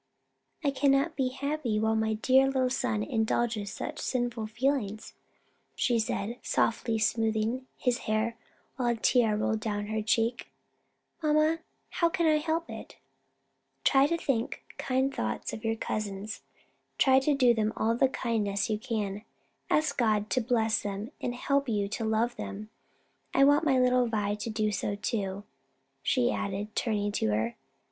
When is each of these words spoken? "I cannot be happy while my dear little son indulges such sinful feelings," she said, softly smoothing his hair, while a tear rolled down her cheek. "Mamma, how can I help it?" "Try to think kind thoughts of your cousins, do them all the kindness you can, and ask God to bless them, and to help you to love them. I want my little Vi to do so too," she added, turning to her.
"I 0.63 0.71
cannot 0.71 1.15
be 1.15 1.27
happy 1.29 1.79
while 1.79 1.95
my 1.95 2.15
dear 2.15 2.47
little 2.47 2.71
son 2.71 3.03
indulges 3.03 3.71
such 3.71 3.99
sinful 3.99 4.47
feelings," 4.47 5.13
she 5.75 5.99
said, 5.99 6.39
softly 6.41 6.97
smoothing 6.97 7.67
his 7.77 7.99
hair, 8.09 8.35
while 8.77 8.87
a 8.87 8.95
tear 8.95 9.35
rolled 9.37 9.59
down 9.59 9.85
her 9.93 10.01
cheek. 10.01 10.49
"Mamma, 11.21 11.59
how 11.89 12.09
can 12.09 12.25
I 12.25 12.37
help 12.37 12.67
it?" 12.67 12.95
"Try 13.83 14.07
to 14.07 14.17
think 14.17 14.63
kind 14.79 15.13
thoughts 15.13 15.53
of 15.53 15.63
your 15.63 15.75
cousins, 15.75 16.41
do 16.97 17.53
them 17.53 17.71
all 17.77 17.93
the 17.95 18.09
kindness 18.09 18.71
you 18.71 18.79
can, 18.79 19.13
and 19.17 19.21
ask 19.69 19.99
God 19.99 20.31
to 20.31 20.41
bless 20.41 20.81
them, 20.81 21.11
and 21.21 21.33
to 21.33 21.37
help 21.39 21.69
you 21.69 21.87
to 21.89 22.03
love 22.05 22.37
them. 22.37 22.71
I 23.35 23.43
want 23.43 23.65
my 23.65 23.77
little 23.77 24.07
Vi 24.07 24.33
to 24.33 24.49
do 24.49 24.71
so 24.71 24.95
too," 24.95 25.43
she 26.01 26.31
added, 26.31 26.75
turning 26.75 27.11
to 27.11 27.27
her. 27.29 27.55